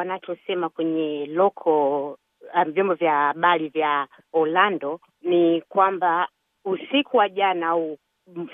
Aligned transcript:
wanachosema 0.00 0.68
kwenye 0.68 1.26
loko 1.26 2.18
vyombo 2.66 2.94
vya 2.94 3.12
habari 3.12 3.68
vya 3.68 4.06
Orlando 4.32 5.00
ni 5.22 5.60
kwamba 5.60 6.28
usiku 6.64 7.16
wa 7.16 7.28
jana 7.28 7.68
au 7.68 7.98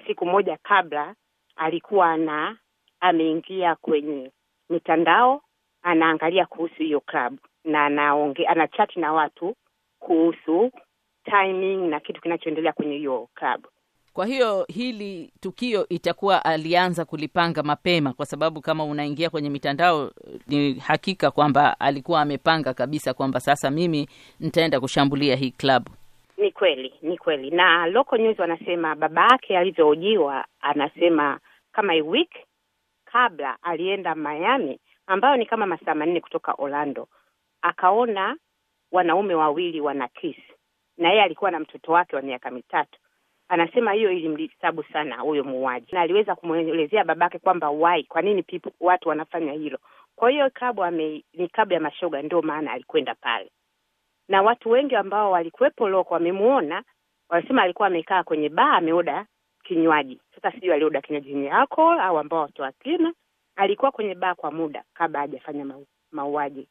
siku 0.07 0.27
moja 0.27 0.59
kabla 0.63 1.15
alikuwa 1.57 2.17
na 2.17 2.57
ameingia 3.01 3.75
kwenye 3.75 4.31
mitandao 4.71 5.43
anaangalia 5.83 6.47
kuhusu 6.47 6.75
hiyo 6.75 7.01
klabu 7.01 7.39
na 7.65 7.85
anaonge 7.87 8.47
anachati 8.47 9.01
na 9.01 9.13
watu 9.13 9.57
kuhusu 9.99 10.71
timing 11.25 11.89
na 11.89 12.01
kitu 12.01 12.21
kinachoendelea 12.21 12.73
kwenye 12.73 12.97
hiyo 12.97 13.29
klabu. 13.35 13.69
Kwa 14.17 14.27
hiyo 14.27 14.65
hili 14.69 15.33
tukio 15.41 15.89
itakuwa 15.89 16.45
alianza 16.45 17.05
kulipanga 17.05 17.63
mapema, 17.63 18.13
kwa 18.13 18.27
sababu 18.27 18.61
kama 18.61 18.85
unaingia 18.85 19.31
kwenye 19.31 19.51
mitandao, 19.51 20.11
ni 20.47 20.75
hakika 20.75 21.31
kwamba 21.31 21.81
alikuwa 21.81 22.21
amepanga 22.21 22.75
kabisa 22.75 23.15
kwamba 23.15 23.41
sasa 23.41 23.71
mimi 23.71 24.09
nitaenda 24.41 24.81
kushambulia 24.81 25.37
hii 25.37 25.51
klabu. 25.51 25.91
Ni 26.37 26.53
kweli, 26.53 26.95
ni 27.03 27.19
kweli. 27.19 27.51
Na 27.51 27.87
local 27.87 28.21
news 28.21 28.39
wanasema 28.39 28.95
baba 28.95 29.23
yake 29.33 29.59
alivyohojiwa, 29.59 30.45
anasema 30.61 31.41
kama 31.73 31.93
a 31.93 32.03
week 32.03 32.31
kabla 33.05 33.57
alienda 33.63 34.15
Miami, 34.15 34.79
ambayo 35.07 35.37
ni 35.37 35.47
kama 35.47 35.67
masaa 35.67 35.95
manne 35.95 36.21
kutoka 36.21 36.53
Orlando, 36.59 37.09
akaona 37.63 38.37
wanaume 38.93 39.35
wawili 39.35 39.81
wana 39.81 40.09
kiss, 40.09 40.37
na 40.99 41.09
yeye 41.11 41.23
alikuwa 41.23 41.51
na 41.51 41.61
mtoto 41.61 41.93
wake 41.93 42.17
wa 42.17 42.23
miaka 42.23 42.51
mitatu. 42.51 42.99
Anasema 43.49 43.93
hiyo 43.93 44.11
ilimdistabu 44.13 44.83
sana 44.83 45.17
huyo 45.21 45.45
muuaji, 45.45 45.87
na 45.93 46.01
aliweza 46.01 46.35
kumwelezea 46.35 47.05
babake 47.05 47.39
kwamba 47.39 47.71
why, 47.71 48.03
kwa 48.05 48.23
nini 48.23 48.43
people, 48.43 48.73
watu 48.81 49.09
wanafanya 49.09 49.53
hilo. 49.53 49.79
Kwa 50.17 50.31
hiyo 50.31 50.51
klabu 50.51 50.85
ame 50.85 51.25
ni 51.35 51.49
klabu 51.49 51.73
ya 51.73 51.81
mashoga, 51.81 52.23
ndio 52.23 52.43
maana 52.43 52.73
alikwenda 52.73 53.15
pale, 53.15 53.51
na 54.29 54.43
watu 54.43 54.71
wengi 54.71 54.95
ambao 54.97 55.31
walikuwepo 55.31 55.89
loko 55.89 56.15
wamemuona, 56.15 56.83
wanasema 57.29 57.63
alikuwa 57.63 57.89
amekaa 57.89 58.23
kwenye 58.23 58.49
baa 58.49 58.73
ameoda 58.73 59.27
kinywaji. 59.65 60.21
Sasa 60.35 60.53
sijui 60.53 60.73
alioda 60.73 61.01
kinywaji 61.01 61.29
chenye 61.33 61.51
alcohol 61.51 62.01
au 62.01 62.19
ambao 62.19 62.41
watu 62.41 62.63
wakina. 62.63 63.13
Alikuwa 63.57 63.91
kwenye 63.93 64.15
baa 64.15 64.35
kwa 64.35 64.51
muda 64.51 64.85
kabla 64.95 65.21
hajafanya 65.21 65.75
mauaji. 66.13 66.69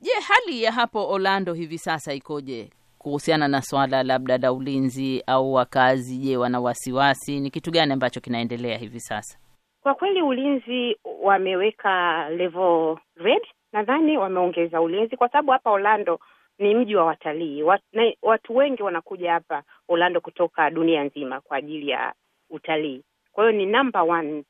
Je, 0.00 0.10
hali 0.28 0.62
ya 0.62 0.72
hapo 0.72 1.08
Orlando 1.08 1.52
hivi 1.54 1.78
sasa 1.78 2.14
ikoje 2.14 2.70
kuhusiana 3.02 3.48
na 3.48 3.62
swala 3.62 4.02
labda 4.02 4.38
la 4.38 4.52
ulinzi 4.52 5.22
au 5.26 5.52
wakazi? 5.54 6.18
Je, 6.18 6.36
wana 6.36 6.60
wasiwasi? 6.60 7.40
Ni 7.40 7.50
kitu 7.50 7.70
gani 7.70 7.92
ambacho 7.92 8.20
kinaendelea 8.20 8.78
hivi 8.78 9.00
sasa? 9.00 9.38
Kwa 9.82 9.94
kweli 9.94 10.22
ulinzi 10.22 10.96
wameweka 11.22 12.28
level 12.30 12.96
red, 13.16 13.42
nadhani 13.72 14.16
wameongeza 14.18 14.80
ulinzi 14.80 15.16
kwa 15.16 15.28
sababu 15.28 15.50
hapa 15.52 15.70
Orlando 15.70 16.20
ni 16.58 16.74
mji 16.74 16.96
wa 16.96 17.04
watalii. 17.04 17.62
Wat, 17.62 17.82
watu 18.22 18.56
wengi 18.56 18.82
wanakuja 18.82 19.32
hapa 19.32 19.62
Orlando 19.88 20.20
kutoka 20.20 20.70
dunia 20.70 21.04
nzima 21.04 21.40
kwa 21.40 21.56
ajili 21.56 21.88
ya 21.88 22.14
utalii. 22.50 23.02
Kwa 23.32 23.44
hiyo 23.44 23.58
ni 23.58 23.66
number 23.66 24.02
one 24.02 24.44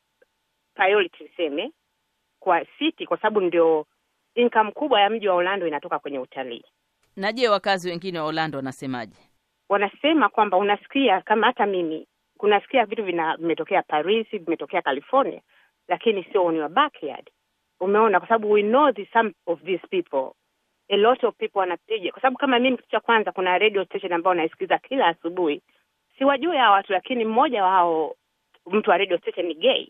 priority 0.75 1.25
niseme 1.25 1.73
kwa 2.41 2.65
city, 2.79 3.07
kwa 3.07 3.17
sababu 3.17 3.41
ndio 3.41 3.87
income 4.35 4.73
kubwa 4.73 5.01
ya 5.01 5.11
mji 5.11 5.29
wa 5.29 5.35
Orlando 5.35 5.67
inatoka 5.67 5.99
kwenye 5.99 6.19
utalii. 6.19 6.65
Na 7.17 7.33
je, 7.33 7.49
wakazi 7.49 7.91
wengine 7.91 8.19
wa 8.19 8.27
Orlando 8.27 8.59
wanasemaje? 8.59 9.17
Wanasema 9.69 10.29
kwamba 10.29 10.57
unasikia 10.57 11.21
kama 11.21 11.47
hata 11.47 11.67
mimi 11.67 12.07
kunasikia 12.39 12.85
vitu 12.87 13.05
vimetokea 13.05 13.83
Paris, 13.83 14.27
vimetokea 14.31 14.83
California, 14.83 15.41
lakini 15.89 16.25
sio 16.25 16.45
on 16.45 16.57
your 16.57 16.69
backyard. 16.69 17.31
Umeona, 17.81 18.19
kwa 18.21 18.29
sababu 18.29 18.51
we 18.51 18.63
know 18.63 18.93
the 18.93 19.07
some 19.13 19.33
of 19.47 19.63
these 19.63 19.87
people 19.91 20.33
a 20.93 20.97
lot 20.97 21.27
of 21.27 21.37
people 21.39 21.59
wanapiga, 21.61 22.11
kwa 22.13 22.21
sababu 22.23 22.39
kama 22.39 22.59
mimi, 22.59 22.77
kitu 22.77 22.89
cha 22.91 23.01
kwanza, 23.01 23.33
kuna 23.33 23.59
radio 23.59 23.85
station 23.85 24.13
ambayo 24.13 24.35
naisikiza 24.35 24.79
kila 24.79 25.07
asubuhi. 25.07 25.63
Siwajui 26.19 26.57
hao 26.57 26.73
watu, 26.73 26.93
lakini 26.93 27.25
mmoja 27.25 27.65
wao 27.65 28.15
mtu 28.67 28.91
wa 28.91 28.99
radio 28.99 29.19
station 29.19 29.47
ni 29.47 29.55
gay. 29.55 29.89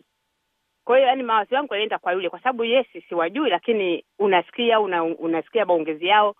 Kwa 0.83 0.97
hiyo 0.97 1.09
yani 1.09 1.23
mawazo 1.23 1.55
yangu 1.55 1.73
yanaenda 1.73 1.97
kwa 1.99 2.13
yule, 2.13 2.29
kwa 2.29 2.39
sababu 2.39 2.63
yes, 2.65 2.87
siwajui, 3.09 3.49
lakini 3.49 4.05
unasikia 4.19 4.79
una, 4.79 5.03
unasikia 5.03 5.65
maongezi 5.65 6.07
yao, 6.07 6.35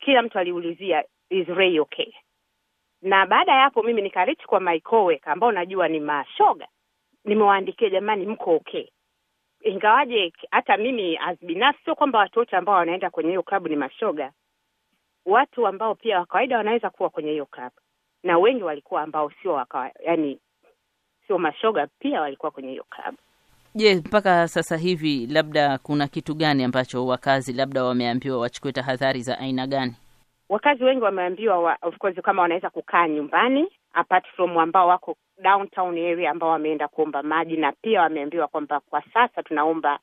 kila 0.00 0.22
mtu 0.22 0.38
aliulizia 0.38 1.04
is 1.30 1.46
Ray 1.48 1.80
okay. 1.80 2.12
Na 3.02 3.26
baada 3.26 3.52
ya 3.52 3.60
hapo 3.62 3.82
mimi 3.82 4.02
nikarichi 4.02 4.46
kwa 4.46 4.60
my 4.60 4.82
ambao 5.24 5.52
najua 5.52 5.88
ni 5.88 6.00
mashoga, 6.00 6.68
nimewaandikia 7.24 7.90
jamani, 7.90 8.26
mko 8.26 8.54
okay 8.56 8.86
ingawaje 9.62 10.32
hata 10.50 10.76
mimi 10.76 11.16
as 11.18 11.38
binafsi, 11.40 11.84
sio 11.84 11.94
kwamba 11.94 12.18
watu 12.18 12.38
wote 12.38 12.56
ambao 12.56 12.74
wanaenda 12.74 13.10
kwenye 13.10 13.28
hiyo 13.30 13.42
klabu 13.42 13.68
ni 13.68 13.76
mashoga. 13.76 14.32
Watu 15.26 15.66
ambao 15.66 15.94
pia 15.94 16.18
wa 16.18 16.26
kawaida 16.26 16.56
wanaweza 16.58 16.90
kuwa 16.90 17.10
kwenye 17.10 17.30
hiyo 17.30 17.46
klabu, 17.46 17.76
na 18.22 18.38
wengi 18.38 18.62
walikuwa 18.62 19.02
ambao 19.02 19.30
sio 19.42 19.52
yani 20.04 20.40
sio 21.26 21.38
mashoga 21.38 21.86
pia 21.98 22.20
walikuwa 22.20 22.50
kwenye 22.52 22.70
hiyo 22.70 22.84
klabu. 22.90 23.18
Je, 23.74 23.94
mpaka 23.94 24.48
sasa 24.48 24.76
hivi 24.76 25.26
labda 25.26 25.78
kuna 25.78 26.08
kitu 26.08 26.34
gani 26.34 26.64
ambacho 26.64 27.06
wakazi 27.06 27.52
labda 27.52 27.84
wameambiwa 27.84 28.38
wachukue 28.38 28.72
tahadhari 28.72 29.22
za 29.22 29.38
aina 29.38 29.66
gani? 29.66 29.94
Wakazi 30.48 30.84
wengi 30.84 31.02
wameambiwa 31.02 31.58
wa, 31.60 31.78
of 31.82 31.98
course 31.98 32.16
kama 32.22 32.42
wanaweza 32.42 32.70
kukaa 32.70 33.08
nyumbani 33.08 33.68
apart 33.92 34.26
from 34.36 34.58
ambao 34.58 34.88
wako 34.88 35.16
downtown 35.42 35.98
area 35.98 36.30
ambao 36.30 36.50
wameenda 36.50 36.88
kuomba 36.88 37.22
maji, 37.22 37.56
na 37.56 37.72
pia 37.72 38.00
wameambiwa 38.00 38.48
kwamba 38.48 38.80
kwa 38.80 39.02
sasa 39.14 39.42
tunaomba 39.42 39.98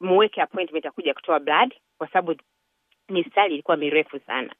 muweke 0.00 0.42
appointment 0.42 0.84
ya 0.84 0.90
kuja 0.90 1.14
kutoa 1.14 1.40
blood, 1.40 1.74
kwa 1.98 2.08
sababu 2.08 2.40
mistari 3.08 3.54
ilikuwa 3.54 3.76
mirefu 3.76 4.18
sana, 4.26 4.54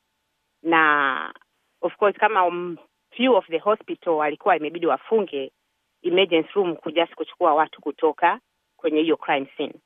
na 0.63 1.35
of 1.81 1.97
course 1.97 2.17
kama 2.17 2.47
um, 2.47 2.77
few 3.17 3.35
of 3.35 3.47
the 3.47 3.59
hospital 3.59 4.13
walikuwa 4.13 4.57
imebidi 4.57 4.87
wafunge 4.87 5.53
emergency 6.05 6.51
room 6.55 6.77
kuja 6.77 7.07
kuchukua 7.07 7.55
watu 7.55 7.81
kutoka 7.83 8.41
kwenye 8.77 9.03
hiyo 9.03 9.17
crime 9.17 9.49
scene. 9.57 9.75